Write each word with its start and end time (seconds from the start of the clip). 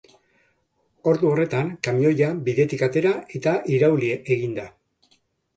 Ordu 1.11 1.27
horretan, 1.33 1.69
kamioia 1.87 2.29
bidetik 2.47 2.83
atera 2.89 3.13
eta 3.41 3.55
irauli 3.77 4.11
egin 4.37 4.61
da. 4.61 4.67